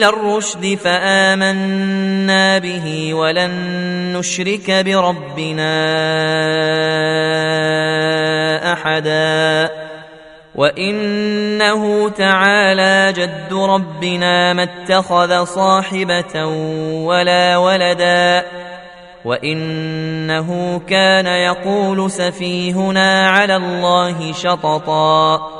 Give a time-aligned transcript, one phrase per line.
[0.00, 3.52] إلى الرشد فآمنا به ولن
[4.16, 5.72] نشرك بربنا
[8.72, 9.70] أحدا.
[10.54, 16.44] وإنه تعالى جد ربنا ما اتخذ صاحبة
[17.04, 18.44] ولا ولدا.
[19.24, 25.50] وإنه كان يقول سفيهنا على الله شططا.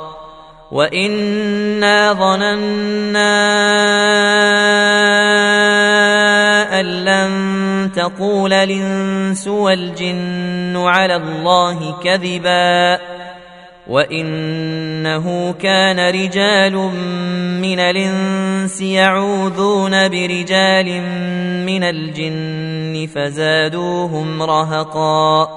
[0.71, 3.80] وإنا ظننا
[7.95, 12.99] تقول الإنس والجن على الله كذبا
[13.87, 16.75] وإنه كان رجال
[17.61, 21.01] من الإنس يعوذون برجال
[21.65, 25.49] من الجن فزادوهم رهقا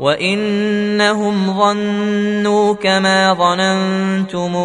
[0.00, 4.56] وإنهم ظنوا كما ظننتم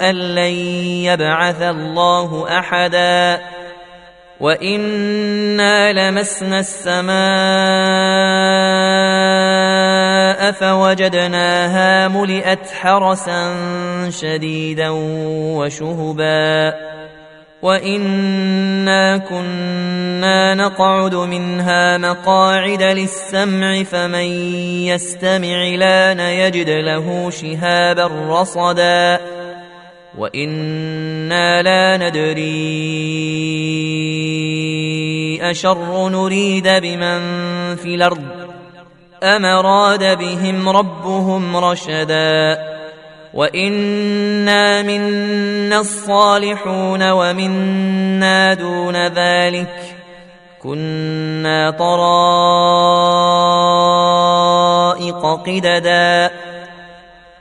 [0.00, 0.54] أن لن
[1.04, 3.42] يبعث الله أحدا
[4.42, 7.12] وانا لمسنا السماء
[10.52, 13.54] فوجدناها ملئت حرسا
[14.10, 14.88] شديدا
[15.56, 16.74] وشهبا
[17.62, 24.26] وانا كنا نقعد منها مقاعد للسمع فمن
[24.90, 29.20] يستمع لأن يجد له شهابا رصدا
[30.18, 32.52] وأنا لا ندري
[35.50, 37.20] اشر نريد بمن
[37.76, 38.22] في الأرض
[39.22, 42.58] ام اراد بهم ربهم رشدا
[43.34, 50.02] وانا منا الصالحون ومنا دون ذلك
[50.62, 52.22] كنا طرائق
[55.46, 56.30] قددا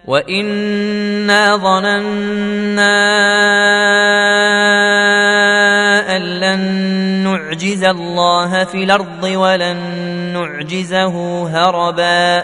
[0.06, 2.91] وانا ظننا
[6.16, 6.62] ان لن
[7.23, 9.78] نعجز الله في الأرض ولن
[10.34, 12.44] نعجزه هربا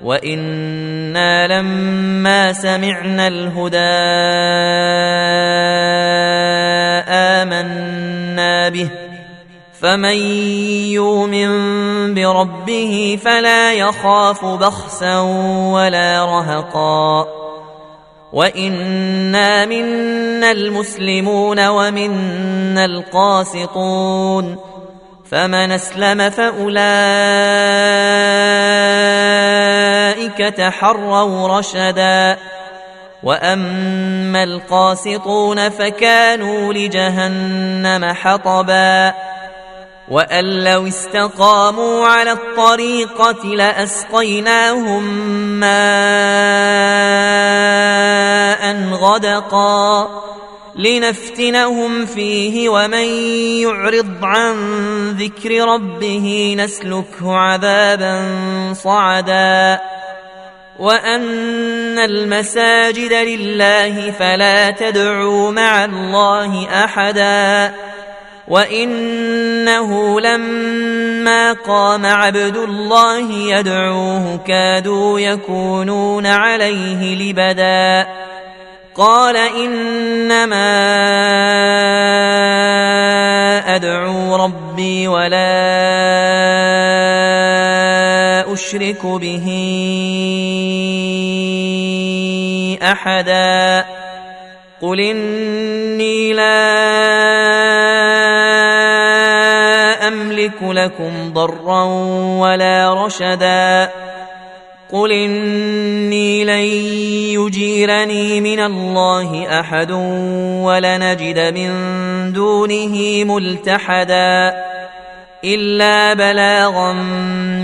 [0.00, 3.78] وأنا لما سمعنا الهدى
[7.10, 8.90] امنا به
[9.84, 10.16] فمن
[10.96, 11.48] يؤمن
[12.14, 15.18] بربه فلا يخاف بخسا
[15.72, 17.26] ولا رهقا.
[18.32, 24.56] وإنا منا المسلمون ومنا القاسطون.
[25.30, 26.78] فمن أسلم فأولئك
[30.56, 32.36] تحروا رشدا.
[33.22, 39.33] وأما القاسطون فكانوا لجهنم حطبا.
[40.08, 45.04] وان لو استقاموا على الطريقة لاسقيناهم
[45.60, 45.74] ماء
[48.92, 50.08] غدقا
[50.76, 53.04] لنفتنهم فيه ومن
[53.62, 54.56] يعرض عن
[55.10, 58.22] ذكر ربه نسلكه عذابا
[58.72, 59.80] صعدا
[60.78, 67.74] وان المساجد لله فلا تدعوا مع الله احدا
[68.48, 78.06] وانه لما قام عبد الله يدعوه كادوا يكونون عليه لبدا
[78.94, 80.64] قال انما
[83.76, 85.44] ادعو ربي ولا
[88.52, 89.46] اشرك به
[92.82, 93.84] احدا
[94.80, 96.83] قل اني لا
[100.62, 101.84] املك لكم ضرا
[102.38, 103.90] ولا رشدا.
[104.92, 106.64] قل إني لن
[107.40, 109.90] يجيرني من الله أحد
[110.62, 111.70] ولنجد من
[112.32, 114.54] دونه ملتحدا.
[115.44, 116.92] إلا بلاغا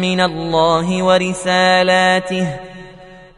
[0.01, 2.70] من الله ورسالاته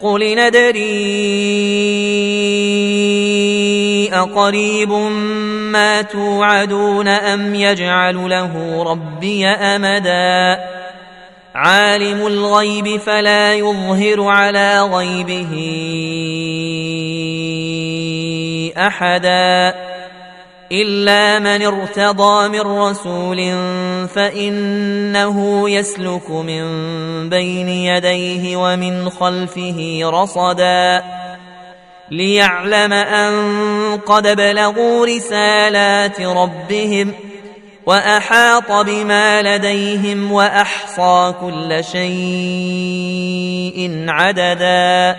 [0.00, 0.84] قل ندري
[4.12, 4.92] أقريب
[5.72, 10.64] ما توعدون أم يجعل له ربي أمدا.
[11.54, 15.52] عالم الغيب فلا يظهر على غيبه
[18.76, 19.74] أحدا.
[20.72, 23.38] الا من ارتضى من رسول
[24.08, 26.64] فانه يسلك من
[27.28, 31.04] بين يديه ومن خلفه رصدا
[32.10, 33.34] ليعلم ان
[34.06, 37.12] قد بلغوا رسالات ربهم
[37.86, 42.04] واحاط بما لديهم واحصى كل شيء
[44.08, 45.16] عددا